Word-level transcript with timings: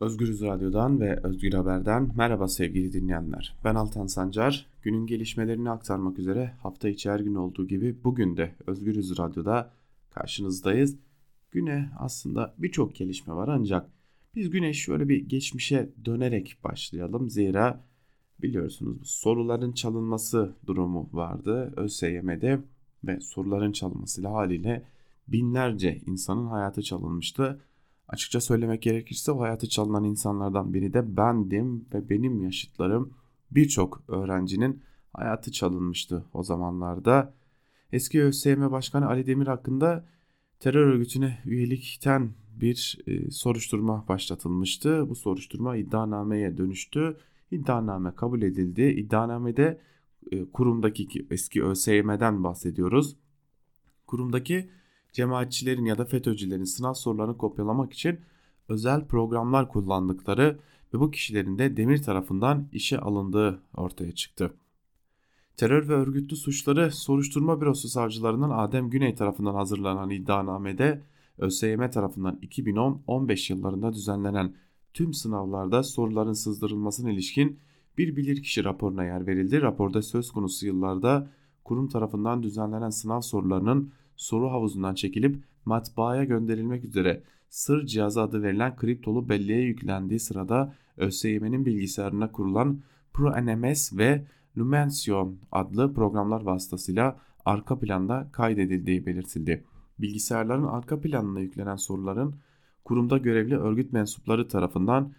Özgürüz 0.00 0.42
Radyo'dan 0.42 1.00
ve 1.00 1.20
Özgür 1.22 1.52
Haber'den 1.52 2.10
merhaba 2.16 2.48
sevgili 2.48 2.92
dinleyenler. 2.92 3.56
Ben 3.64 3.74
Altan 3.74 4.06
Sancar. 4.06 4.66
Günün 4.82 5.06
gelişmelerini 5.06 5.70
aktarmak 5.70 6.18
üzere 6.18 6.54
hafta 6.62 6.88
içi 6.88 7.10
her 7.10 7.20
gün 7.20 7.34
olduğu 7.34 7.66
gibi 7.66 8.04
bugün 8.04 8.36
de 8.36 8.54
Özgürüz 8.66 9.18
Radyo'da 9.18 9.72
karşınızdayız. 10.10 10.96
Güne 11.50 11.90
aslında 11.98 12.54
birçok 12.58 12.94
gelişme 12.94 13.34
var 13.34 13.48
ancak 13.48 13.90
biz 14.34 14.50
güne 14.50 14.72
şöyle 14.72 15.08
bir 15.08 15.28
geçmişe 15.28 15.90
dönerek 16.04 16.56
başlayalım. 16.64 17.30
Zira 17.30 17.84
biliyorsunuz 18.42 19.10
soruların 19.10 19.72
çalınması 19.72 20.56
durumu 20.66 21.10
vardı 21.12 21.74
ÖSYM'de 21.76 22.60
ve 23.04 23.20
soruların 23.20 23.72
çalınmasıyla 23.72 24.32
haliyle 24.32 24.84
binlerce 25.28 26.00
insanın 26.06 26.46
hayatı 26.46 26.82
çalınmıştı. 26.82 27.60
Açıkça 28.10 28.40
söylemek 28.40 28.82
gerekirse 28.82 29.32
o 29.32 29.40
hayatı 29.40 29.68
çalınan 29.68 30.04
insanlardan 30.04 30.74
biri 30.74 30.92
de 30.92 31.16
bendim 31.16 31.84
ve 31.94 32.08
benim 32.08 32.42
yaşıtlarım 32.42 33.14
birçok 33.50 34.02
öğrencinin 34.08 34.82
hayatı 35.12 35.52
çalınmıştı 35.52 36.24
o 36.32 36.42
zamanlarda. 36.42 37.34
Eski 37.92 38.22
ÖSYM 38.22 38.70
Başkanı 38.70 39.06
Ali 39.06 39.26
Demir 39.26 39.46
hakkında 39.46 40.06
terör 40.60 40.86
örgütüne 40.86 41.38
üyelikten 41.44 42.30
bir 42.60 42.98
e, 43.06 43.30
soruşturma 43.30 44.08
başlatılmıştı. 44.08 45.08
Bu 45.08 45.14
soruşturma 45.14 45.76
iddianameye 45.76 46.58
dönüştü. 46.58 47.16
İddianame 47.50 48.14
kabul 48.14 48.42
edildi. 48.42 48.82
İddianamede 48.82 49.80
e, 50.32 50.44
kurumdaki 50.44 51.26
eski 51.30 51.64
ÖSYM'den 51.64 52.44
bahsediyoruz. 52.44 53.16
Kurumdaki 54.06 54.70
cemaatçilerin 55.12 55.84
ya 55.84 55.98
da 55.98 56.04
FETÖ'cülerin 56.04 56.64
sınav 56.64 56.94
sorularını 56.94 57.38
kopyalamak 57.38 57.92
için 57.92 58.20
özel 58.68 59.06
programlar 59.06 59.68
kullandıkları 59.68 60.58
ve 60.94 61.00
bu 61.00 61.10
kişilerin 61.10 61.58
de 61.58 61.76
Demir 61.76 62.02
tarafından 62.02 62.68
işe 62.72 62.98
alındığı 62.98 63.62
ortaya 63.76 64.12
çıktı. 64.12 64.54
Terör 65.56 65.88
ve 65.88 65.94
örgütlü 65.94 66.36
suçları 66.36 66.92
soruşturma 66.92 67.60
bürosu 67.60 67.88
savcılarından 67.88 68.50
Adem 68.50 68.90
Güney 68.90 69.14
tarafından 69.14 69.54
hazırlanan 69.54 70.10
iddianamede 70.10 71.02
ÖSYM 71.38 71.90
tarafından 71.90 72.38
2010-15 72.42 73.52
yıllarında 73.52 73.92
düzenlenen 73.92 74.54
tüm 74.94 75.14
sınavlarda 75.14 75.82
soruların 75.82 76.32
sızdırılmasına 76.32 77.10
ilişkin 77.10 77.58
bir 77.98 78.16
bilirkişi 78.16 78.64
raporuna 78.64 79.04
yer 79.04 79.26
verildi. 79.26 79.62
Raporda 79.62 80.02
söz 80.02 80.30
konusu 80.30 80.66
yıllarda 80.66 81.30
kurum 81.64 81.88
tarafından 81.88 82.42
düzenlenen 82.42 82.90
sınav 82.90 83.20
sorularının 83.20 83.92
soru 84.20 84.50
havuzundan 84.50 84.94
çekilip 84.94 85.44
matbaaya 85.64 86.24
gönderilmek 86.24 86.84
üzere 86.84 87.22
sır 87.48 87.86
cihazı 87.86 88.22
adı 88.22 88.42
verilen 88.42 88.76
kriptolu 88.76 89.28
belleğe 89.28 89.60
yüklendiği 89.60 90.20
sırada 90.20 90.74
ÖSYM'nin 90.96 91.66
bilgisayarına 91.66 92.32
kurulan 92.32 92.80
ProNMS 93.12 93.92
ve 93.96 94.24
Lumension 94.58 95.38
adlı 95.52 95.94
programlar 95.94 96.40
vasıtasıyla 96.40 97.18
arka 97.44 97.78
planda 97.78 98.28
kaydedildiği 98.32 99.06
belirtildi. 99.06 99.64
Bilgisayarların 99.98 100.66
arka 100.66 101.00
planına 101.00 101.40
yüklenen 101.40 101.76
soruların 101.76 102.34
kurumda 102.84 103.18
görevli 103.18 103.56
örgüt 103.56 103.92
mensupları 103.92 104.48
tarafından 104.48 105.12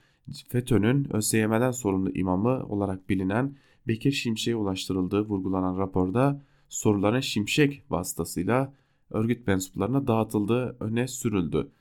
FETÖ'nün 0.49 1.15
ÖSYM'den 1.15 1.71
sorumlu 1.71 2.11
imamı 2.11 2.65
olarak 2.65 3.09
bilinen 3.09 3.55
Bekir 3.87 4.11
Şimşek'e 4.11 4.55
ulaştırıldığı 4.55 5.21
vurgulanan 5.21 5.77
raporda 5.77 6.41
soruların 6.69 7.19
Şimşek 7.19 7.83
vasıtasıyla 7.89 8.73
örgüt 9.11 9.47
mensuplarına 9.47 10.07
dağıtıldığı 10.07 10.77
öne 10.79 11.07
sürüldü. 11.07 11.71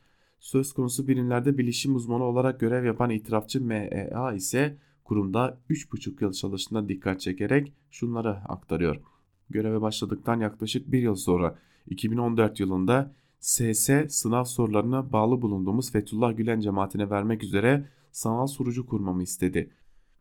Söz 0.40 0.72
konusu 0.72 1.08
birimlerde 1.08 1.58
bilişim 1.58 1.94
uzmanı 1.94 2.24
olarak 2.24 2.60
görev 2.60 2.84
yapan 2.84 3.10
itirafçı 3.10 3.64
MEA 3.64 4.32
ise 4.32 4.76
kurumda 5.04 5.60
3,5 5.70 6.24
yıl 6.24 6.32
çalıştığına 6.32 6.88
dikkat 6.88 7.20
çekerek 7.20 7.72
şunları 7.90 8.30
aktarıyor. 8.30 8.96
Göreve 9.50 9.80
başladıktan 9.80 10.40
yaklaşık 10.40 10.92
bir 10.92 11.02
yıl 11.02 11.14
sonra 11.14 11.58
2014 11.86 12.60
yılında 12.60 13.14
SS 13.40 13.90
sınav 14.08 14.44
sorularına 14.44 15.12
bağlı 15.12 15.42
bulunduğumuz 15.42 15.92
Fethullah 15.92 16.36
Gülen 16.36 16.60
cemaatine 16.60 17.10
vermek 17.10 17.42
üzere 17.42 17.88
sanal 18.12 18.46
sunucu 18.46 18.86
kurmamı 18.86 19.22
istedi. 19.22 19.70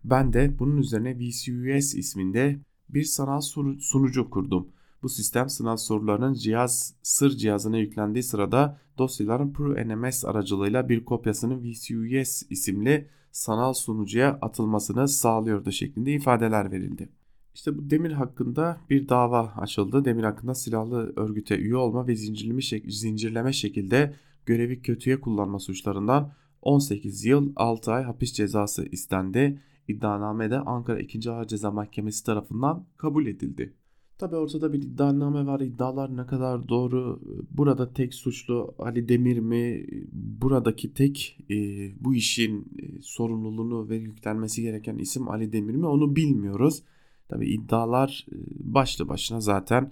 Ben 0.03 0.33
de 0.33 0.59
bunun 0.59 0.77
üzerine 0.77 1.19
VCUS 1.19 1.95
isminde 1.95 2.59
bir 2.89 3.03
sanal 3.03 3.41
sunucu 3.79 4.29
kurdum. 4.29 4.67
Bu 5.03 5.09
sistem 5.09 5.49
sınav 5.49 5.77
sorularının 5.77 6.33
cihaz 6.33 6.95
sır 7.03 7.29
cihazına 7.31 7.77
yüklendiği 7.77 8.23
sırada 8.23 8.79
dosyaların 8.97 9.53
ProNMS 9.53 10.25
aracılığıyla 10.25 10.89
bir 10.89 11.05
kopyasının 11.05 11.63
VCUS 11.63 12.43
isimli 12.49 13.09
sanal 13.31 13.73
sunucuya 13.73 14.39
atılmasını 14.41 15.07
sağlıyordu 15.07 15.71
şeklinde 15.71 16.13
ifadeler 16.13 16.71
verildi. 16.71 17.09
İşte 17.55 17.77
bu 17.77 17.89
Demir 17.89 18.11
hakkında 18.11 18.77
bir 18.89 19.09
dava 19.09 19.53
açıldı. 19.57 20.05
Demir 20.05 20.23
hakkında 20.23 20.55
silahlı 20.55 21.13
örgüte 21.15 21.57
üye 21.57 21.75
olma 21.75 22.07
ve 22.07 22.15
zincirleme, 22.15 22.61
şek 22.61 22.93
zincirleme 22.93 23.53
şekilde 23.53 24.15
görevi 24.45 24.81
kötüye 24.81 25.19
kullanma 25.21 25.59
suçlarından 25.59 26.33
18 26.61 27.25
yıl 27.25 27.53
6 27.55 27.91
ay 27.91 28.03
hapis 28.03 28.33
cezası 28.33 28.85
istendi. 28.85 29.61
İddianamede 29.87 30.59
Ankara 30.59 30.99
2. 30.99 31.31
Ağır 31.31 31.47
Ceza 31.47 31.71
Mahkemesi 31.71 32.25
tarafından 32.25 32.85
kabul 32.97 33.25
edildi. 33.25 33.73
Tabi 34.19 34.35
ortada 34.35 34.73
bir 34.73 34.81
iddianame 34.81 35.45
var. 35.45 35.59
İddialar 35.59 36.17
ne 36.17 36.25
kadar 36.25 36.69
doğru? 36.69 37.19
Burada 37.51 37.93
tek 37.93 38.13
suçlu 38.13 38.75
Ali 38.79 39.09
Demir 39.09 39.39
mi? 39.39 39.85
Buradaki 40.11 40.93
tek 40.93 41.37
e, 41.49 41.55
bu 42.03 42.15
işin 42.15 42.59
e, 42.79 43.01
sorumluluğunu 43.01 43.89
ve 43.89 43.95
yüklenmesi 43.95 44.61
gereken 44.61 44.97
isim 44.97 45.29
Ali 45.29 45.53
Demir 45.53 45.75
mi? 45.75 45.85
Onu 45.85 46.15
bilmiyoruz. 46.15 46.83
Tabi 47.29 47.49
iddialar 47.49 48.25
e, 48.31 48.35
başlı 48.59 49.09
başına 49.09 49.41
zaten 49.41 49.91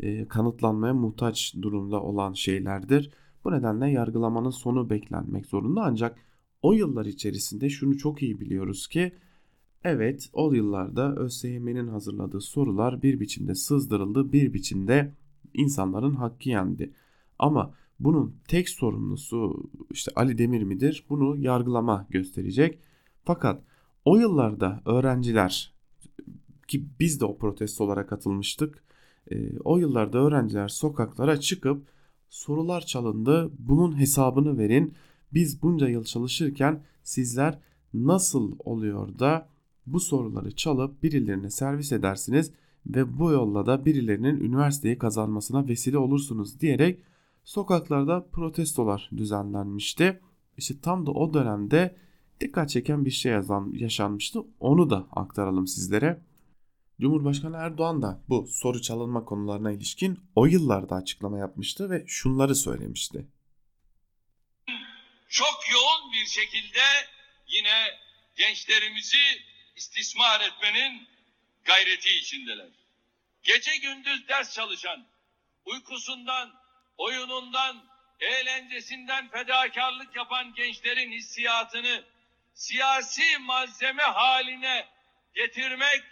e, 0.00 0.28
kanıtlanmaya 0.28 0.94
muhtaç 0.94 1.54
durumda 1.62 2.02
olan 2.02 2.32
şeylerdir. 2.32 3.10
Bu 3.44 3.52
nedenle 3.52 3.90
yargılamanın 3.90 4.50
sonu 4.50 4.90
beklenmek 4.90 5.46
zorunda 5.46 5.82
ancak 5.84 6.16
o 6.62 6.72
yıllar 6.72 7.06
içerisinde 7.06 7.68
şunu 7.68 7.98
çok 7.98 8.22
iyi 8.22 8.40
biliyoruz 8.40 8.86
ki 8.86 9.12
Evet 9.88 10.30
o 10.32 10.52
yıllarda 10.52 11.14
ÖSYM'nin 11.16 11.88
hazırladığı 11.88 12.40
sorular 12.40 13.02
bir 13.02 13.20
biçimde 13.20 13.54
sızdırıldı, 13.54 14.32
bir 14.32 14.54
biçimde 14.54 15.14
insanların 15.54 16.14
hakkı 16.14 16.48
yendi. 16.48 16.92
Ama 17.38 17.74
bunun 18.00 18.36
tek 18.48 18.68
sorumlusu 18.68 19.70
işte 19.90 20.12
Ali 20.16 20.38
Demir 20.38 20.62
midir? 20.62 21.04
Bunu 21.08 21.36
yargılama 21.36 22.06
gösterecek. 22.10 22.78
Fakat 23.24 23.62
o 24.04 24.16
yıllarda 24.16 24.82
öğrenciler 24.84 25.72
ki 26.68 26.86
biz 27.00 27.20
de 27.20 27.24
o 27.24 27.38
protestolara 27.38 28.06
katılmıştık. 28.06 28.84
E, 29.30 29.58
o 29.58 29.78
yıllarda 29.78 30.18
öğrenciler 30.18 30.68
sokaklara 30.68 31.40
çıkıp 31.40 31.86
sorular 32.28 32.80
çalındı. 32.80 33.52
Bunun 33.58 34.00
hesabını 34.00 34.58
verin. 34.58 34.94
Biz 35.32 35.62
bunca 35.62 35.88
yıl 35.88 36.04
çalışırken 36.04 36.82
sizler 37.02 37.58
nasıl 37.94 38.56
oluyor 38.58 39.18
da 39.18 39.55
bu 39.86 40.00
soruları 40.00 40.56
çalıp 40.56 41.02
birilerine 41.02 41.50
servis 41.50 41.92
edersiniz 41.92 42.52
ve 42.86 43.18
bu 43.18 43.30
yolla 43.30 43.66
da 43.66 43.84
birilerinin 43.84 44.40
üniversiteyi 44.40 44.98
kazanmasına 44.98 45.68
vesile 45.68 45.98
olursunuz 45.98 46.60
diyerek 46.60 47.00
sokaklarda 47.44 48.26
protestolar 48.32 49.10
düzenlenmişti. 49.16 50.20
İşte 50.56 50.80
tam 50.80 51.06
da 51.06 51.10
o 51.10 51.34
dönemde 51.34 51.96
dikkat 52.40 52.70
çeken 52.70 53.04
bir 53.04 53.10
şey 53.10 53.32
yaşanmıştı. 53.72 54.40
Onu 54.60 54.90
da 54.90 55.06
aktaralım 55.12 55.66
sizlere. 55.66 56.22
Cumhurbaşkanı 57.00 57.56
Erdoğan 57.56 58.02
da 58.02 58.24
bu 58.28 58.46
soru 58.46 58.82
çalınma 58.82 59.24
konularına 59.24 59.72
ilişkin 59.72 60.18
o 60.34 60.46
yıllarda 60.46 60.94
açıklama 60.94 61.38
yapmıştı 61.38 61.90
ve 61.90 62.04
şunları 62.06 62.54
söylemişti. 62.54 63.26
Çok 65.28 65.58
yoğun 65.72 66.12
bir 66.12 66.26
şekilde 66.26 66.84
yine 67.48 67.76
gençlerimizi 68.36 69.18
istismar 69.76 70.40
etmenin 70.40 71.08
gayreti 71.64 72.10
içindeler. 72.10 72.68
Gece 73.42 73.76
gündüz 73.76 74.28
ders 74.28 74.54
çalışan, 74.54 75.06
uykusundan, 75.64 76.60
oyunundan, 76.96 77.84
eğlencesinden 78.20 79.28
fedakarlık 79.28 80.16
yapan 80.16 80.54
gençlerin 80.54 81.12
hissiyatını 81.12 82.04
siyasi 82.54 83.38
malzeme 83.38 84.02
haline 84.02 84.88
getirmek 85.34 86.02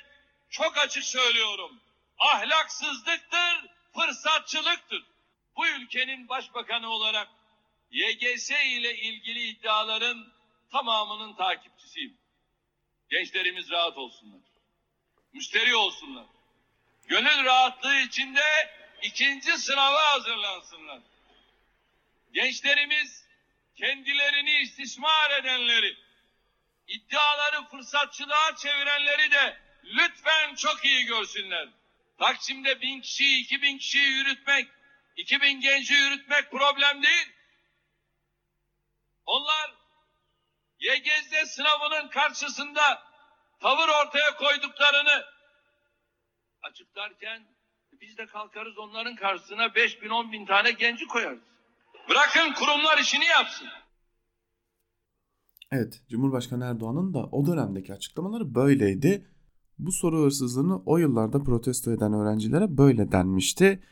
çok 0.50 0.78
açık 0.78 1.04
söylüyorum. 1.04 1.80
Ahlaksızlıktır, 2.18 3.70
fırsatçılıktır. 3.94 5.04
Bu 5.56 5.66
ülkenin 5.66 6.28
başbakanı 6.28 6.88
olarak 6.88 7.28
YGS 7.90 8.50
ile 8.50 8.96
ilgili 8.98 9.40
iddiaların 9.40 10.32
tamamının 10.72 11.34
takipçisiyim. 11.34 12.23
Gençlerimiz 13.14 13.70
rahat 13.70 13.98
olsunlar. 13.98 14.40
Müşteri 15.32 15.74
olsunlar. 15.76 16.26
Gönül 17.06 17.44
rahatlığı 17.44 17.96
içinde 17.96 18.42
ikinci 19.02 19.58
sınava 19.58 20.12
hazırlansınlar. 20.12 21.00
Gençlerimiz 22.32 23.24
kendilerini 23.76 24.58
istismar 24.58 25.30
edenleri, 25.30 25.96
iddiaları 26.88 27.64
fırsatçılığa 27.64 28.56
çevirenleri 28.56 29.30
de 29.30 29.58
lütfen 29.84 30.54
çok 30.54 30.84
iyi 30.84 31.04
görsünler. 31.04 31.68
Taksim'de 32.18 32.80
bin 32.80 33.00
kişiyi, 33.00 33.42
iki 33.42 33.62
bin 33.62 33.78
kişiyi 33.78 34.08
yürütmek, 34.08 34.68
iki 35.16 35.40
bin 35.40 35.60
genci 35.60 35.94
yürütmek 35.94 36.50
problem 36.50 37.02
değil. 37.02 37.32
Onlar 39.26 39.74
YGS 40.88 41.50
sınavının 41.50 42.08
karşısında 42.08 42.82
tavır 43.60 43.88
ortaya 43.88 44.36
koyduklarını 44.38 45.24
açıklarken 46.62 47.42
biz 48.00 48.18
de 48.18 48.26
kalkarız 48.26 48.78
onların 48.78 49.16
karşısına 49.16 49.74
5 49.74 50.02
bin 50.02 50.08
10 50.08 50.32
bin 50.32 50.46
tane 50.46 50.70
genci 50.72 51.06
koyarız. 51.06 51.42
Bırakın 52.08 52.52
kurumlar 52.52 52.98
işini 52.98 53.24
yapsın. 53.24 53.68
Evet, 55.72 56.02
Cumhurbaşkanı 56.10 56.64
Erdoğan'ın 56.64 57.14
da 57.14 57.18
o 57.18 57.46
dönemdeki 57.46 57.92
açıklamaları 57.92 58.54
böyleydi. 58.54 59.26
Bu 59.78 59.92
soru 59.92 60.24
hırsızlığını 60.24 60.82
o 60.86 60.98
yıllarda 60.98 61.42
protesto 61.42 61.92
eden 61.92 62.12
öğrencilere 62.12 62.78
böyle 62.78 63.12
denmişti. 63.12 63.82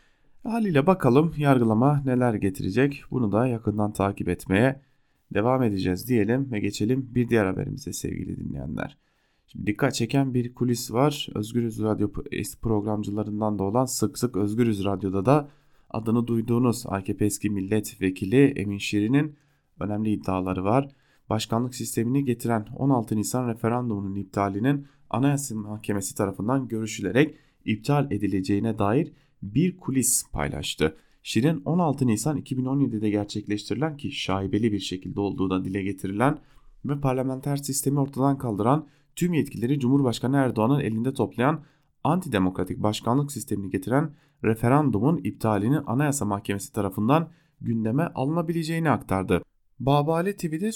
Haliyle 0.42 0.86
bakalım 0.86 1.34
yargılama 1.36 2.02
neler 2.04 2.34
getirecek 2.34 3.04
bunu 3.10 3.32
da 3.32 3.46
yakından 3.46 3.92
takip 3.92 4.28
etmeye 4.28 4.82
devam 5.34 5.62
edeceğiz 5.62 6.08
diyelim 6.08 6.52
ve 6.52 6.60
geçelim 6.60 7.10
bir 7.14 7.28
diğer 7.28 7.46
haberimize 7.46 7.92
sevgili 7.92 8.36
dinleyenler. 8.36 8.98
Şimdi 9.46 9.66
dikkat 9.66 9.94
çeken 9.94 10.34
bir 10.34 10.54
kulis 10.54 10.92
var. 10.92 11.28
Özgürüz 11.34 11.82
Radyo 11.82 12.12
programcılarından 12.62 13.58
da 13.58 13.62
olan 13.62 13.84
sık 13.84 14.18
sık 14.18 14.36
Özgürüz 14.36 14.84
Radyo'da 14.84 15.26
da 15.26 15.48
adını 15.90 16.26
duyduğunuz 16.26 16.86
AKP 16.86 17.24
eski 17.24 17.50
milletvekili 17.50 18.44
Emin 18.44 18.78
Şirin'in 18.78 19.36
önemli 19.80 20.10
iddiaları 20.10 20.64
var. 20.64 20.88
Başkanlık 21.30 21.74
sistemini 21.74 22.24
getiren 22.24 22.66
16 22.76 23.16
Nisan 23.16 23.48
referandumunun 23.48 24.14
iptalinin 24.14 24.86
Anayasa 25.10 25.54
Mahkemesi 25.54 26.14
tarafından 26.14 26.68
görüşülerek 26.68 27.34
iptal 27.64 28.12
edileceğine 28.12 28.78
dair 28.78 29.12
bir 29.42 29.76
kulis 29.76 30.30
paylaştı. 30.32 30.96
Şirin 31.22 31.62
16 31.64 32.06
Nisan 32.06 32.38
2017'de 32.38 33.10
gerçekleştirilen 33.10 33.96
ki 33.96 34.12
şaibeli 34.12 34.72
bir 34.72 34.78
şekilde 34.78 35.20
olduğu 35.20 35.50
da 35.50 35.64
dile 35.64 35.82
getirilen 35.82 36.38
ve 36.84 37.00
parlamenter 37.00 37.56
sistemi 37.56 38.00
ortadan 38.00 38.38
kaldıran 38.38 38.86
tüm 39.16 39.32
yetkileri 39.32 39.80
Cumhurbaşkanı 39.80 40.36
Erdoğan'ın 40.36 40.80
elinde 40.80 41.12
toplayan 41.14 41.64
antidemokratik 42.04 42.82
başkanlık 42.82 43.32
sistemini 43.32 43.70
getiren 43.70 44.10
referandumun 44.44 45.20
iptalini 45.24 45.78
Anayasa 45.78 46.24
Mahkemesi 46.24 46.72
tarafından 46.72 47.28
gündeme 47.60 48.02
alınabileceğini 48.14 48.90
aktardı. 48.90 49.42
Babali 49.80 50.36
TV'de 50.36 50.72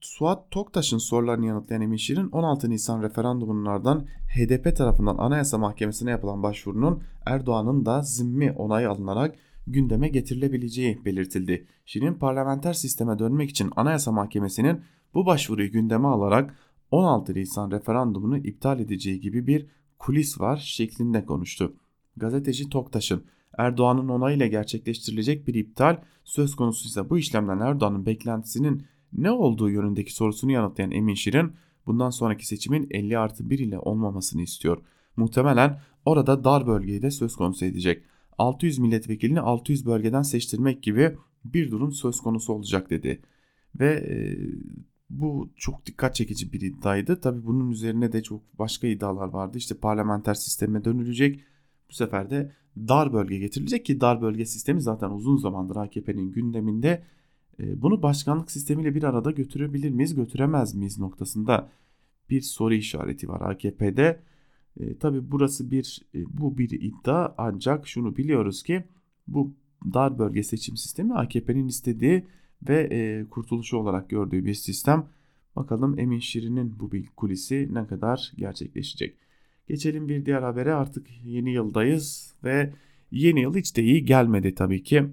Suat, 0.00 0.50
Toktaş'ın 0.50 0.98
sorularını 0.98 1.46
yanıtlayan 1.46 1.82
Emin 1.82 1.96
Şirin 1.96 2.28
16 2.30 2.70
Nisan 2.70 3.02
referandumunun 3.02 3.64
ardından 3.64 4.06
HDP 4.36 4.76
tarafından 4.76 5.18
Anayasa 5.18 5.58
Mahkemesi'ne 5.58 6.10
yapılan 6.10 6.42
başvurunun 6.42 7.02
Erdoğan'ın 7.26 7.86
da 7.86 8.02
zimmi 8.02 8.52
onayı 8.52 8.90
alınarak 8.90 9.34
gündeme 9.66 10.08
getirilebileceği 10.08 11.04
belirtildi. 11.04 11.66
Şirin 11.84 12.14
parlamenter 12.14 12.72
sisteme 12.72 13.18
dönmek 13.18 13.50
için 13.50 13.70
Anayasa 13.76 14.12
Mahkemesi'nin 14.12 14.80
bu 15.14 15.26
başvuruyu 15.26 15.70
gündeme 15.70 16.08
alarak 16.08 16.54
16 16.90 17.34
Nisan 17.34 17.70
referandumunu 17.70 18.38
iptal 18.38 18.80
edeceği 18.80 19.20
gibi 19.20 19.46
bir 19.46 19.66
kulis 19.98 20.40
var 20.40 20.56
şeklinde 20.56 21.24
konuştu. 21.24 21.76
Gazeteci 22.16 22.68
Toktaş'ın 22.68 23.24
Erdoğan'ın 23.58 24.08
onayıyla 24.08 24.46
gerçekleştirilecek 24.46 25.46
bir 25.46 25.54
iptal 25.54 25.96
söz 26.24 26.56
konusu 26.56 26.88
ise 26.88 27.10
bu 27.10 27.18
işlemden 27.18 27.58
Erdoğan'ın 27.58 28.06
beklentisinin 28.06 28.86
ne 29.12 29.30
olduğu 29.30 29.70
yönündeki 29.70 30.14
sorusunu 30.14 30.52
yanıtlayan 30.52 30.90
Emin 30.90 31.14
Şirin 31.14 31.52
bundan 31.86 32.10
sonraki 32.10 32.46
seçimin 32.46 32.86
50 32.90 33.18
artı 33.18 33.50
1 33.50 33.58
ile 33.58 33.78
olmamasını 33.78 34.42
istiyor. 34.42 34.78
Muhtemelen 35.16 35.80
orada 36.04 36.44
dar 36.44 36.66
bölgeyi 36.66 37.02
de 37.02 37.10
söz 37.10 37.36
konusu 37.36 37.64
edecek. 37.64 38.02
600 38.38 38.78
milletvekilini 38.78 39.40
600 39.40 39.86
bölgeden 39.86 40.22
seçtirmek 40.22 40.82
gibi 40.82 41.16
bir 41.44 41.70
durum 41.70 41.92
söz 41.92 42.20
konusu 42.20 42.52
olacak 42.52 42.90
dedi. 42.90 43.22
Ve 43.80 43.92
e, 43.94 44.16
bu 45.10 45.50
çok 45.56 45.86
dikkat 45.86 46.14
çekici 46.14 46.52
bir 46.52 46.60
iddiaydı. 46.60 47.20
Tabi 47.20 47.46
bunun 47.46 47.70
üzerine 47.70 48.12
de 48.12 48.22
çok 48.22 48.58
başka 48.58 48.86
iddialar 48.86 49.28
vardı. 49.28 49.58
İşte 49.58 49.74
parlamenter 49.74 50.34
sisteme 50.34 50.84
dönülecek. 50.84 51.40
Bu 51.90 51.94
sefer 51.94 52.30
de 52.30 52.52
dar 52.76 53.12
bölge 53.12 53.38
getirilecek 53.38 53.84
ki 53.84 54.00
dar 54.00 54.22
bölge 54.22 54.46
sistemi 54.46 54.80
zaten 54.80 55.10
uzun 55.10 55.36
zamandır 55.36 55.76
AKP'nin 55.76 56.32
gündeminde. 56.32 57.02
E, 57.60 57.82
bunu 57.82 58.02
başkanlık 58.02 58.50
sistemiyle 58.50 58.94
bir 58.94 59.02
arada 59.02 59.30
götürebilir 59.30 59.90
miyiz, 59.90 60.14
götüremez 60.14 60.74
miyiz 60.74 60.98
noktasında 60.98 61.70
bir 62.30 62.40
soru 62.40 62.74
işareti 62.74 63.28
var 63.28 63.40
AKP'de. 63.40 64.20
E, 64.80 64.98
Tabi 64.98 65.30
burası 65.30 65.70
bir 65.70 66.02
e, 66.14 66.38
bu 66.38 66.58
bir 66.58 66.70
iddia 66.70 67.34
ancak 67.38 67.88
şunu 67.88 68.16
biliyoruz 68.16 68.62
ki 68.62 68.84
bu 69.28 69.54
dar 69.94 70.18
bölge 70.18 70.42
seçim 70.42 70.76
sistemi 70.76 71.14
AKP'nin 71.14 71.68
istediği 71.68 72.24
ve 72.68 72.88
e, 72.92 73.24
kurtuluşu 73.30 73.76
olarak 73.76 74.10
gördüğü 74.10 74.44
bir 74.44 74.54
sistem. 74.54 75.08
Bakalım 75.56 75.98
Emin 75.98 76.18
Şirin'in 76.18 76.80
bu 76.80 76.92
bir 76.92 77.06
kulisi 77.16 77.68
ne 77.72 77.86
kadar 77.86 78.32
gerçekleşecek. 78.36 79.16
Geçelim 79.68 80.08
bir 80.08 80.26
diğer 80.26 80.42
habere 80.42 80.74
artık 80.74 81.06
yeni 81.24 81.52
yıldayız 81.52 82.34
ve 82.44 82.72
yeni 83.10 83.40
yıl 83.40 83.54
hiç 83.54 83.76
de 83.76 83.82
iyi 83.82 84.04
gelmedi 84.04 84.54
tabii 84.54 84.82
ki. 84.82 85.06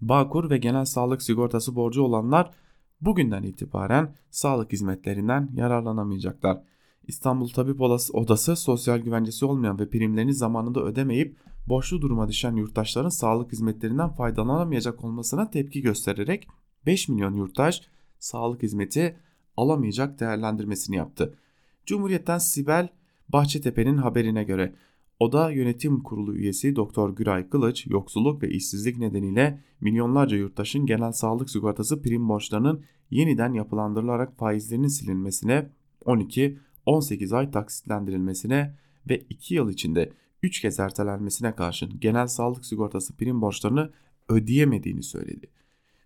Bağkur 0.00 0.50
ve 0.50 0.58
genel 0.58 0.84
sağlık 0.84 1.22
sigortası 1.22 1.76
borcu 1.76 2.02
olanlar 2.02 2.50
bugünden 3.00 3.42
itibaren 3.42 4.14
sağlık 4.30 4.72
hizmetlerinden 4.72 5.50
yararlanamayacaklar. 5.54 6.62
İstanbul 7.08 7.48
Tabip 7.48 7.80
Odası 8.14 8.56
sosyal 8.56 8.98
güvencesi 8.98 9.44
olmayan 9.44 9.78
ve 9.78 9.90
primlerini 9.90 10.34
zamanında 10.34 10.84
ödemeyip 10.84 11.36
borçlu 11.66 12.02
duruma 12.02 12.28
düşen 12.28 12.56
yurttaşların 12.56 13.08
sağlık 13.08 13.52
hizmetlerinden 13.52 14.08
faydalanamayacak 14.08 15.04
olmasına 15.04 15.50
tepki 15.50 15.82
göstererek 15.82 16.48
5 16.86 17.08
milyon 17.08 17.34
yurttaş 17.34 17.82
sağlık 18.18 18.62
hizmeti 18.62 19.16
alamayacak 19.56 20.20
değerlendirmesini 20.20 20.96
yaptı. 20.96 21.34
Cumhuriyet'ten 21.86 22.38
Sibel 22.38 22.88
Bahçetepe'nin 23.28 23.96
haberine 23.96 24.44
göre 24.44 24.74
Oda 25.20 25.50
Yönetim 25.50 26.02
Kurulu 26.02 26.34
üyesi 26.34 26.76
Doktor 26.76 27.16
Güray 27.16 27.48
Kılıç, 27.48 27.86
yoksulluk 27.86 28.42
ve 28.42 28.48
işsizlik 28.48 28.98
nedeniyle 28.98 29.60
milyonlarca 29.80 30.36
yurttaşın 30.36 30.86
genel 30.86 31.12
sağlık 31.12 31.50
sigortası 31.50 32.02
prim 32.02 32.28
borçlarının 32.28 32.84
yeniden 33.10 33.52
yapılandırılarak 33.52 34.36
faizlerinin 34.36 34.88
silinmesine 34.88 35.70
12-18 36.86 37.36
ay 37.36 37.50
taksitlendirilmesine 37.50 38.74
ve 39.08 39.18
2 39.18 39.54
yıl 39.54 39.70
içinde 39.70 40.12
3 40.42 40.60
kez 40.60 40.80
ertelenmesine 40.80 41.54
karşın 41.54 42.00
genel 42.00 42.26
sağlık 42.26 42.64
sigortası 42.64 43.16
prim 43.16 43.42
borçlarını 43.42 43.90
ödeyemediğini 44.28 45.02
söyledi. 45.02 45.46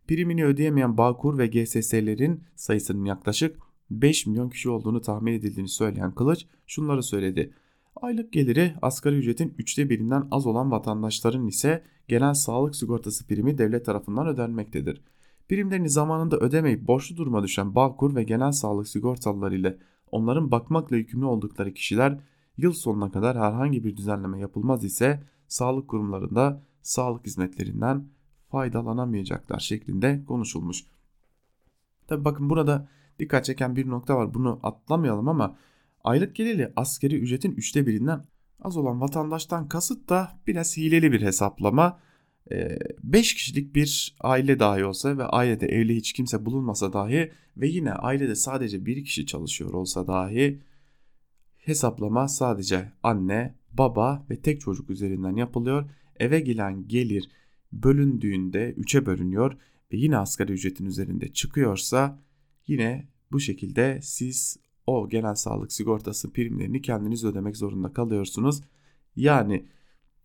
Primini 0.08 0.44
ödeyemeyen 0.44 0.98
Bağkur 0.98 1.38
ve 1.38 1.46
GSS'lerin 1.46 2.42
sayısının 2.56 3.04
yaklaşık 3.04 3.56
5 3.90 4.26
milyon 4.26 4.48
kişi 4.48 4.70
olduğunu 4.70 5.00
tahmin 5.00 5.32
edildiğini 5.32 5.68
söyleyen 5.68 6.14
Kılıç 6.14 6.46
şunları 6.66 7.02
söyledi. 7.02 7.52
Aylık 7.96 8.32
geliri 8.32 8.74
asgari 8.82 9.16
ücretin 9.16 9.54
üçte 9.58 9.90
birinden 9.90 10.28
az 10.30 10.46
olan 10.46 10.70
vatandaşların 10.70 11.46
ise 11.46 11.82
genel 12.08 12.34
sağlık 12.34 12.76
sigortası 12.76 13.26
primi 13.26 13.58
devlet 13.58 13.86
tarafından 13.86 14.26
ödenmektedir. 14.26 15.02
Primlerini 15.48 15.90
zamanında 15.90 16.36
ödemeyip 16.36 16.88
borçlu 16.88 17.16
duruma 17.16 17.42
düşen 17.42 17.74
Bağkur 17.74 18.14
ve 18.14 18.22
genel 18.22 18.52
sağlık 18.52 18.88
sigortalıları 18.88 19.56
ile 19.56 19.78
onların 20.10 20.50
bakmakla 20.50 20.96
yükümlü 20.96 21.24
oldukları 21.24 21.74
kişiler 21.74 22.18
yıl 22.56 22.72
sonuna 22.72 23.10
kadar 23.10 23.38
herhangi 23.38 23.84
bir 23.84 23.96
düzenleme 23.96 24.40
yapılmaz 24.40 24.84
ise 24.84 25.22
sağlık 25.48 25.88
kurumlarında 25.88 26.62
sağlık 26.82 27.26
hizmetlerinden 27.26 28.08
faydalanamayacaklar 28.48 29.58
şeklinde 29.58 30.24
konuşulmuş. 30.26 30.84
Tabi 32.06 32.24
bakın 32.24 32.50
burada 32.50 32.88
dikkat 33.18 33.44
çeken 33.44 33.76
bir 33.76 33.88
nokta 33.88 34.16
var. 34.16 34.34
Bunu 34.34 34.60
atlamayalım 34.62 35.28
ama 35.28 35.56
aylık 36.04 36.34
geliri 36.36 36.72
askeri 36.76 37.14
ücretin 37.14 37.52
üçte 37.52 37.86
birinden 37.86 38.24
az 38.60 38.76
olan 38.76 39.00
vatandaştan 39.00 39.68
kasıt 39.68 40.08
da 40.08 40.38
biraz 40.46 40.76
hileli 40.76 41.12
bir 41.12 41.22
hesaplama. 41.22 41.98
5 42.50 43.32
ee, 43.32 43.34
kişilik 43.34 43.74
bir 43.74 44.16
aile 44.20 44.58
dahi 44.58 44.84
olsa 44.84 45.18
ve 45.18 45.24
ailede 45.24 45.66
evli 45.66 45.96
hiç 45.96 46.12
kimse 46.12 46.46
bulunmasa 46.46 46.92
dahi 46.92 47.30
ve 47.56 47.68
yine 47.68 47.92
ailede 47.92 48.34
sadece 48.34 48.86
bir 48.86 49.04
kişi 49.04 49.26
çalışıyor 49.26 49.72
olsa 49.72 50.06
dahi 50.06 50.60
hesaplama 51.56 52.28
sadece 52.28 52.92
anne, 53.02 53.54
baba 53.72 54.26
ve 54.30 54.40
tek 54.40 54.60
çocuk 54.60 54.90
üzerinden 54.90 55.36
yapılıyor. 55.36 55.90
Eve 56.16 56.40
gelen 56.40 56.88
gelir 56.88 57.28
bölündüğünde 57.72 58.72
3'e 58.72 59.06
bölünüyor 59.06 59.52
ve 59.92 59.96
yine 59.96 60.16
asgari 60.16 60.52
ücretin 60.52 60.86
üzerinde 60.86 61.32
çıkıyorsa 61.32 62.18
yine 62.66 63.08
bu 63.32 63.40
şekilde 63.40 63.98
siz 64.02 64.56
o 64.86 65.08
genel 65.08 65.34
sağlık 65.34 65.72
sigortası 65.72 66.32
primlerini 66.32 66.82
kendiniz 66.82 67.24
ödemek 67.24 67.56
zorunda 67.56 67.92
kalıyorsunuz. 67.92 68.60
Yani 69.16 69.66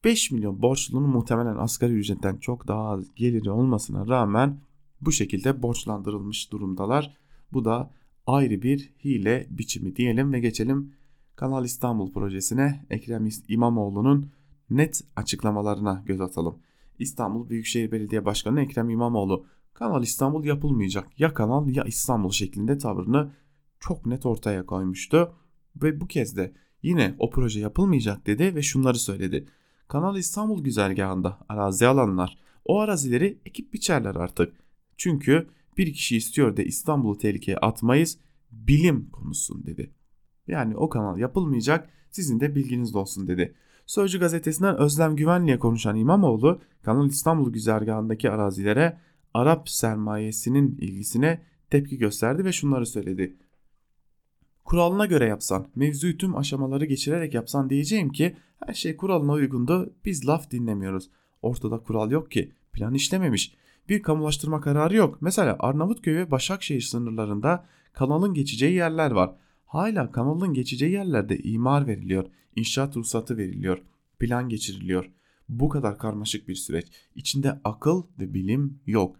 5 0.03 0.31
milyon 0.31 0.61
borçlunun 0.61 1.09
muhtemelen 1.09 1.55
asgari 1.55 1.93
ücretten 1.93 2.37
çok 2.37 2.67
daha 2.67 2.89
az 2.89 3.15
geliri 3.15 3.51
olmasına 3.51 4.07
rağmen 4.07 4.61
bu 5.01 5.11
şekilde 5.11 5.61
borçlandırılmış 5.61 6.51
durumdalar. 6.51 7.17
Bu 7.53 7.65
da 7.65 7.93
ayrı 8.27 8.61
bir 8.61 8.93
hile 9.03 9.47
biçimi 9.49 9.95
diyelim 9.95 10.33
ve 10.33 10.39
geçelim 10.39 10.93
Kanal 11.35 11.65
İstanbul 11.65 12.13
projesine 12.13 12.85
Ekrem 12.89 13.29
İmamoğlu'nun 13.47 14.31
net 14.69 15.01
açıklamalarına 15.15 16.03
göz 16.05 16.21
atalım. 16.21 16.59
İstanbul 16.99 17.49
Büyükşehir 17.49 17.91
Belediye 17.91 18.25
Başkanı 18.25 18.61
Ekrem 18.61 18.89
İmamoğlu 18.89 19.45
Kanal 19.73 20.03
İstanbul 20.03 20.43
yapılmayacak 20.43 21.19
ya 21.19 21.33
Kanal 21.33 21.67
ya 21.67 21.83
İstanbul 21.83 22.31
şeklinde 22.31 22.77
tavrını 22.77 23.31
çok 23.79 24.05
net 24.05 24.25
ortaya 24.25 24.65
koymuştu. 24.65 25.33
Ve 25.75 26.01
bu 26.01 26.07
kez 26.07 26.37
de 26.37 26.53
yine 26.83 27.15
o 27.19 27.29
proje 27.29 27.59
yapılmayacak 27.59 28.27
dedi 28.27 28.55
ve 28.55 28.61
şunları 28.61 28.99
söyledi. 28.99 29.47
Kanal 29.91 30.17
İstanbul 30.17 30.63
güzergahında 30.63 31.37
arazi 31.49 31.87
alanlar 31.87 32.37
o 32.65 32.79
arazileri 32.79 33.39
ekip 33.45 33.73
biçerler 33.73 34.15
artık. 34.15 34.53
Çünkü 34.97 35.47
bir 35.77 35.93
kişi 35.93 36.17
istiyor 36.17 36.57
da 36.57 36.61
İstanbul'u 36.61 37.17
tehlikeye 37.17 37.57
atmayız 37.57 38.17
bilim 38.51 39.09
konusun 39.09 39.65
dedi. 39.65 39.93
Yani 40.47 40.77
o 40.77 40.89
kanal 40.89 41.17
yapılmayacak 41.17 41.89
sizin 42.11 42.39
de 42.39 42.55
bilginiz 42.55 42.95
olsun 42.95 43.27
dedi. 43.27 43.55
Sözcü 43.85 44.19
gazetesinden 44.19 44.77
Özlem 44.77 45.15
Güvenli'ye 45.15 45.59
konuşan 45.59 45.95
İmamoğlu 45.95 46.61
Kanal 46.81 47.07
İstanbul 47.07 47.53
güzergahındaki 47.53 48.31
arazilere 48.31 48.97
Arap 49.33 49.69
sermayesinin 49.69 50.77
ilgisine 50.77 51.41
tepki 51.69 51.97
gösterdi 51.97 52.45
ve 52.45 52.51
şunları 52.51 52.85
söyledi. 52.85 53.37
Kuralına 54.63 55.05
göre 55.05 55.25
yapsan, 55.25 55.67
mevzuyu 55.75 56.17
tüm 56.17 56.37
aşamaları 56.37 56.85
geçirerek 56.85 57.33
yapsan 57.33 57.69
diyeceğim 57.69 58.09
ki 58.09 58.35
her 58.65 58.73
şey 58.73 58.97
kuralına 58.97 59.31
uygundu, 59.31 59.93
biz 60.05 60.27
laf 60.27 60.51
dinlemiyoruz. 60.51 61.09
Ortada 61.41 61.77
kural 61.77 62.11
yok 62.11 62.31
ki, 62.31 62.51
plan 62.73 62.93
işlememiş. 62.93 63.55
Bir 63.89 64.01
kamulaştırma 64.01 64.61
kararı 64.61 64.95
yok. 64.95 65.17
Mesela 65.21 65.55
Arnavutköy 65.59 66.15
ve 66.15 66.31
Başakşehir 66.31 66.81
sınırlarında 66.81 67.65
kanalın 67.93 68.33
geçeceği 68.33 68.73
yerler 68.73 69.11
var. 69.11 69.35
Hala 69.65 70.11
kanalın 70.11 70.53
geçeceği 70.53 70.91
yerlerde 70.91 71.37
imar 71.37 71.87
veriliyor, 71.87 72.25
inşaat 72.55 72.97
ruhsatı 72.97 73.37
veriliyor, 73.37 73.81
plan 74.19 74.49
geçiriliyor. 74.49 75.11
Bu 75.49 75.69
kadar 75.69 75.97
karmaşık 75.97 76.47
bir 76.47 76.55
süreç. 76.55 76.87
İçinde 77.15 77.59
akıl 77.63 78.03
ve 78.19 78.33
bilim 78.33 78.79
yok. 78.85 79.15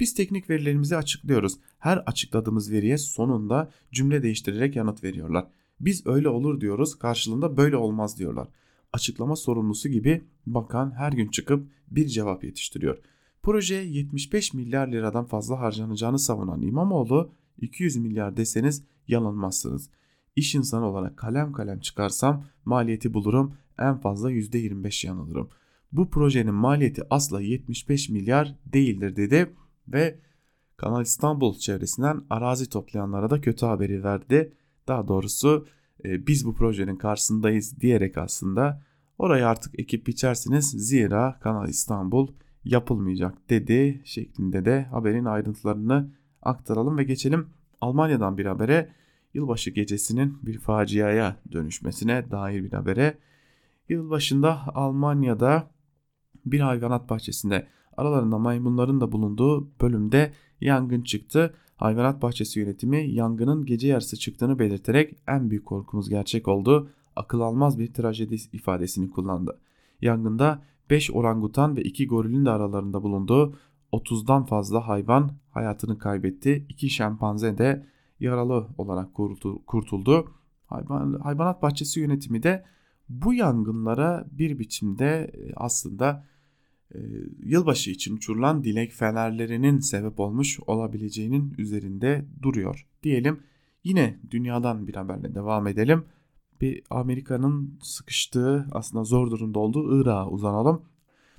Biz 0.00 0.14
teknik 0.14 0.50
verilerimizi 0.50 0.96
açıklıyoruz. 0.96 1.58
Her 1.78 1.96
açıkladığımız 1.96 2.72
veriye 2.72 2.98
sonunda 2.98 3.70
cümle 3.92 4.22
değiştirerek 4.22 4.76
yanıt 4.76 5.04
veriyorlar. 5.04 5.46
Biz 5.80 6.06
öyle 6.06 6.28
olur 6.28 6.60
diyoruz, 6.60 6.98
karşılığında 6.98 7.56
böyle 7.56 7.76
olmaz 7.76 8.18
diyorlar. 8.18 8.48
Açıklama 8.92 9.36
sorumlusu 9.36 9.88
gibi 9.88 10.24
bakan 10.46 10.90
her 10.90 11.12
gün 11.12 11.28
çıkıp 11.28 11.68
bir 11.90 12.06
cevap 12.06 12.44
yetiştiriyor. 12.44 12.98
Projeye 13.42 13.84
75 13.84 14.54
milyar 14.54 14.88
liradan 14.88 15.24
fazla 15.24 15.60
harcanacağını 15.60 16.18
savunan 16.18 16.62
İmamoğlu 16.62 17.32
200 17.60 17.96
milyar 17.96 18.36
deseniz 18.36 18.84
yanılmazsınız. 19.08 19.90
İş 20.36 20.54
insanı 20.54 20.86
olarak 20.86 21.16
kalem 21.16 21.52
kalem 21.52 21.80
çıkarsam 21.80 22.44
maliyeti 22.64 23.14
bulurum 23.14 23.54
en 23.78 23.96
fazla 23.96 24.32
%25 24.32 25.06
yanılırım. 25.06 25.48
Bu 25.92 26.10
projenin 26.10 26.54
maliyeti 26.54 27.02
asla 27.10 27.40
75 27.40 28.08
milyar 28.08 28.54
değildir 28.66 29.16
dedi 29.16 29.52
ve 29.88 30.18
Kanal 30.76 31.02
İstanbul 31.02 31.54
çevresinden 31.54 32.22
arazi 32.30 32.68
toplayanlara 32.68 33.30
da 33.30 33.40
kötü 33.40 33.66
haberi 33.66 34.04
verdi. 34.04 34.52
Daha 34.88 35.08
doğrusu 35.08 35.66
e, 36.04 36.26
biz 36.26 36.46
bu 36.46 36.54
projenin 36.54 36.96
karşısındayız 36.96 37.80
diyerek 37.80 38.18
aslında 38.18 38.82
orayı 39.18 39.46
artık 39.48 39.78
ekip 39.78 40.06
biçersiniz 40.06 40.70
zira 40.70 41.38
Kanal 41.40 41.68
İstanbul 41.68 42.28
yapılmayacak 42.64 43.50
dedi 43.50 44.02
şeklinde 44.04 44.64
de 44.64 44.84
haberin 44.84 45.24
ayrıntılarını 45.24 46.10
aktaralım 46.42 46.98
ve 46.98 47.04
geçelim 47.04 47.48
Almanya'dan 47.80 48.38
bir 48.38 48.46
habere 48.46 48.92
yılbaşı 49.34 49.70
gecesinin 49.70 50.38
bir 50.42 50.58
faciaya 50.58 51.36
dönüşmesine 51.52 52.30
dair 52.30 52.64
bir 52.64 52.72
habere. 52.72 53.18
Yılbaşında 53.88 54.74
Almanya'da 54.74 55.70
bir 56.46 56.60
hayvanat 56.60 57.10
bahçesinde 57.10 57.66
aralarında 57.96 58.38
maymunların 58.38 59.00
da 59.00 59.12
bulunduğu 59.12 59.68
bölümde 59.80 60.32
yangın 60.60 61.02
çıktı. 61.02 61.54
Hayvanat 61.76 62.22
bahçesi 62.22 62.60
yönetimi 62.60 63.10
yangının 63.10 63.66
gece 63.66 63.88
yarısı 63.88 64.16
çıktığını 64.16 64.58
belirterek 64.58 65.16
en 65.28 65.50
büyük 65.50 65.66
korkumuz 65.66 66.08
gerçek 66.08 66.48
oldu. 66.48 66.90
Akıl 67.16 67.40
almaz 67.40 67.78
bir 67.78 67.92
trajedi 67.92 68.36
ifadesini 68.52 69.10
kullandı. 69.10 69.58
Yangında 70.00 70.62
5 70.90 71.10
orangutan 71.10 71.76
ve 71.76 71.82
2 71.82 72.06
gorilin 72.06 72.44
de 72.44 72.50
aralarında 72.50 73.02
bulunduğu 73.02 73.54
30'dan 73.92 74.44
fazla 74.44 74.88
hayvan 74.88 75.30
hayatını 75.50 75.98
kaybetti. 75.98 76.66
2 76.68 76.90
şempanze 76.90 77.58
de 77.58 77.86
yaralı 78.20 78.66
olarak 78.78 79.14
kurtuldu. 79.66 80.28
Hayvan, 80.66 81.20
hayvanat 81.22 81.62
bahçesi 81.62 82.00
yönetimi 82.00 82.42
de 82.42 82.64
bu 83.08 83.34
yangınlara 83.34 84.26
bir 84.30 84.58
biçimde 84.58 85.30
e, 85.34 85.52
aslında 85.56 86.24
yılbaşı 87.42 87.90
için 87.90 88.16
uçurulan 88.16 88.64
dilek 88.64 88.92
fenerlerinin 88.92 89.78
sebep 89.78 90.20
olmuş 90.20 90.60
olabileceğinin 90.66 91.54
üzerinde 91.58 92.24
duruyor 92.42 92.86
diyelim. 93.02 93.40
Yine 93.84 94.20
dünyadan 94.30 94.86
bir 94.86 94.94
haberle 94.94 95.34
devam 95.34 95.66
edelim. 95.66 96.04
Bir 96.60 96.82
Amerika'nın 96.90 97.78
sıkıştığı 97.82 98.66
aslında 98.72 99.04
zor 99.04 99.30
durumda 99.30 99.58
olduğu 99.58 100.00
Irak'a 100.00 100.28
uzanalım. 100.30 100.82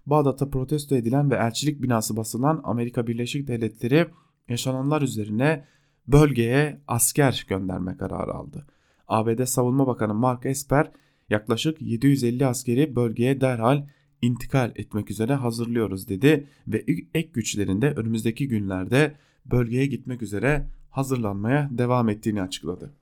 Bağdat'ta 0.06 0.50
protesto 0.50 0.96
edilen 0.96 1.32
ve 1.32 1.36
elçilik 1.36 1.82
binası 1.82 2.18
basılan 2.18 2.62
Amerika 2.64 3.08
Birleşik 3.08 3.48
Devletleri 3.48 4.08
yaşananlar 4.50 5.02
üzerine 5.02 5.66
bölgeye 6.08 6.82
asker 6.88 7.46
gönderme 7.50 7.98
kararı 7.98 8.34
aldı. 8.34 8.68
ABD 9.08 9.46
Savunma 9.46 9.88
Bakanı 9.88 10.14
Mark 10.14 10.46
Esper 10.46 10.92
yaklaşık 11.30 11.82
750 11.82 12.46
askeri 12.46 12.96
bölgeye 12.96 13.42
derhal 13.42 13.84
intikal 14.22 14.72
etmek 14.76 15.12
üzere 15.12 15.34
hazırlıyoruz 15.34 16.10
dedi 16.10 16.48
ve 16.68 16.86
ek 17.14 17.30
güçlerinde 17.34 17.92
önümüzdeki 17.92 18.48
günlerde 18.48 19.16
bölgeye 19.46 19.86
gitmek 19.86 20.22
üzere 20.22 20.68
hazırlanmaya 20.90 21.70
devam 21.72 22.10
ettiğini 22.10 22.42
açıkladı. 22.42 22.94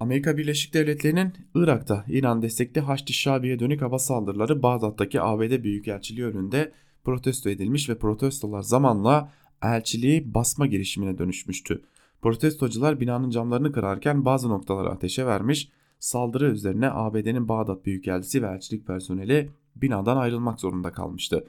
Amerika 0.00 0.36
Birleşik 0.36 0.74
Devletleri'nin 0.74 1.32
Irak'ta 1.54 2.04
İran 2.08 2.42
destekli 2.42 2.80
Haçlı 2.80 3.14
Şabi'ye 3.14 3.58
dönük 3.58 3.82
hava 3.82 3.98
saldırıları 3.98 4.62
Bağdat'taki 4.62 5.20
ABD 5.20 5.62
Büyükelçiliği 5.62 6.26
önünde 6.26 6.72
protesto 7.04 7.50
edilmiş 7.50 7.88
ve 7.88 7.98
protestolar 7.98 8.62
zamanla 8.62 9.32
elçiliği 9.62 10.34
basma 10.34 10.66
girişimine 10.66 11.18
dönüşmüştü. 11.18 11.82
Protestocular 12.22 13.00
binanın 13.00 13.30
camlarını 13.30 13.72
kırarken 13.72 14.24
bazı 14.24 14.48
noktalara 14.48 14.90
ateşe 14.90 15.26
vermiş, 15.26 15.68
saldırı 15.98 16.50
üzerine 16.50 16.90
ABD'nin 16.90 17.48
Bağdat 17.48 17.86
Büyükelçisi 17.86 18.42
ve 18.42 18.46
elçilik 18.46 18.86
personeli 18.86 19.50
binadan 19.82 20.16
ayrılmak 20.16 20.60
zorunda 20.60 20.92
kalmıştı. 20.92 21.46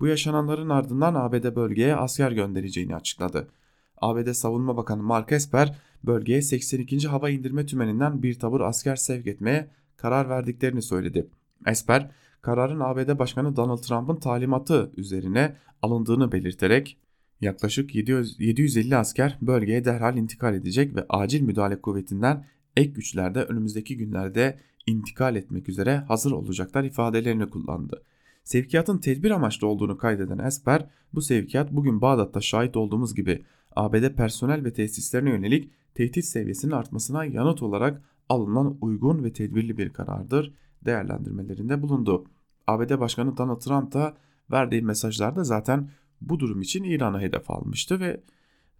Bu 0.00 0.06
yaşananların 0.06 0.68
ardından 0.68 1.14
ABD 1.14 1.56
bölgeye 1.56 1.96
asker 1.96 2.32
göndereceğini 2.32 2.96
açıkladı. 2.96 3.48
ABD 3.96 4.32
Savunma 4.32 4.76
Bakanı 4.76 5.02
Mark 5.02 5.32
Esper 5.32 5.76
bölgeye 6.04 6.42
82. 6.42 7.08
Hava 7.08 7.30
İndirme 7.30 7.66
Tümeninden 7.66 8.22
bir 8.22 8.38
tabur 8.38 8.60
asker 8.60 8.96
sevk 8.96 9.26
etmeye 9.26 9.70
karar 9.96 10.28
verdiklerini 10.28 10.82
söyledi. 10.82 11.26
Esper, 11.66 12.10
kararın 12.42 12.80
ABD 12.80 13.18
Başkanı 13.18 13.56
Donald 13.56 13.82
Trump'ın 13.82 14.16
talimatı 14.16 14.90
üzerine 14.96 15.56
alındığını 15.82 16.32
belirterek 16.32 16.98
yaklaşık 17.40 17.94
750 17.94 18.96
asker 18.96 19.38
bölgeye 19.42 19.84
derhal 19.84 20.16
intikal 20.16 20.54
edecek 20.54 20.96
ve 20.96 21.06
acil 21.08 21.42
müdahale 21.42 21.80
kuvvetinden 21.80 22.46
ek 22.76 22.90
güçlerde 22.90 23.42
önümüzdeki 23.42 23.96
günlerde 23.96 24.58
intikal 24.86 25.36
etmek 25.36 25.68
üzere 25.68 25.96
hazır 25.96 26.32
olacaklar 26.32 26.84
ifadelerini 26.84 27.50
kullandı. 27.50 28.02
Sevkiyatın 28.44 28.98
tedbir 28.98 29.30
amaçlı 29.30 29.66
olduğunu 29.66 29.98
kaydeden 29.98 30.38
Esper, 30.38 30.86
bu 31.14 31.22
sevkiyat 31.22 31.72
bugün 31.72 32.00
Bağdat'ta 32.00 32.40
şahit 32.40 32.76
olduğumuz 32.76 33.14
gibi 33.14 33.44
ABD 33.76 34.14
personel 34.14 34.64
ve 34.64 34.72
tesislerine 34.72 35.30
yönelik 35.30 35.70
tehdit 35.94 36.24
seviyesinin 36.24 36.72
artmasına 36.72 37.24
yanıt 37.24 37.62
olarak 37.62 38.02
alınan 38.28 38.78
uygun 38.80 39.24
ve 39.24 39.32
tedbirli 39.32 39.78
bir 39.78 39.90
karardır 39.90 40.54
değerlendirmelerinde 40.84 41.82
bulundu. 41.82 42.24
ABD 42.66 43.00
Başkanı 43.00 43.36
Donald 43.36 43.60
Trump 43.60 43.92
da 43.92 44.16
verdiği 44.50 44.82
mesajlarda 44.82 45.44
zaten 45.44 45.90
bu 46.20 46.40
durum 46.40 46.60
için 46.60 46.84
İran'a 46.84 47.20
hedef 47.20 47.50
almıştı 47.50 48.00
ve 48.00 48.20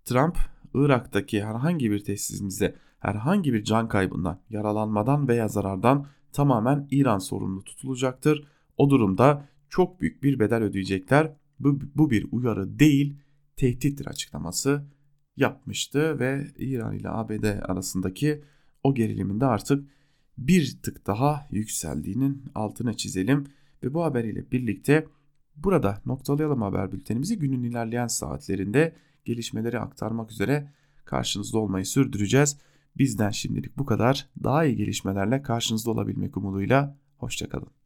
Trump 0.04 0.38
Irak'taki 0.75 1.45
herhangi 1.45 1.91
bir 1.91 2.05
tesisimizde 2.05 2.75
herhangi 2.99 3.53
bir 3.53 3.65
can 3.65 3.89
kaybından, 3.89 4.41
yaralanmadan 4.50 5.29
veya 5.29 5.49
zarardan 5.49 6.07
tamamen 6.33 6.89
İran 6.91 7.19
sorumlu 7.19 7.65
tutulacaktır. 7.65 8.45
O 8.77 8.91
durumda 8.91 9.49
çok 9.69 10.00
büyük 10.00 10.23
bir 10.23 10.39
bedel 10.39 10.62
ödeyecekler. 10.62 11.33
Bu, 11.61 11.79
bu 11.95 12.11
bir 12.11 12.27
uyarı 12.33 12.79
değil, 12.79 13.17
tehdittir 13.57 14.07
açıklaması 14.07 14.85
yapmıştı 15.37 16.19
ve 16.21 16.47
İran 16.59 16.95
ile 16.95 17.09
ABD 17.09 17.45
arasındaki 17.62 18.43
o 18.83 18.95
gerilimin 18.95 19.41
de 19.41 19.47
artık 19.47 19.91
bir 20.39 20.79
tık 20.83 21.07
daha 21.07 21.47
yükseldiğinin 21.50 22.45
altına 22.55 22.95
çizelim 22.95 23.47
ve 23.83 23.95
bu 23.95 24.05
haber 24.05 24.25
ile 24.25 24.50
birlikte 24.50 25.07
burada 25.57 26.03
noktalayalım 26.07 26.62
haber 26.62 26.93
bültenimizi 26.93 27.39
günün 27.39 27.62
ilerleyen 27.62 28.07
saatlerinde 28.07 28.95
gelişmeleri 29.25 29.79
aktarmak 29.79 30.31
üzere 30.31 30.73
karşınızda 31.05 31.59
olmayı 31.59 31.87
sürdüreceğiz. 31.87 32.59
Bizden 32.99 33.31
şimdilik 33.31 33.79
bu 33.79 33.87
kadar. 33.87 34.29
Daha 34.43 34.65
iyi 34.65 34.77
gelişmelerle 34.77 35.43
karşınızda 35.43 35.91
olabilmek 35.91 36.37
umuduyla. 36.37 36.97
Hoşçakalın. 37.19 37.71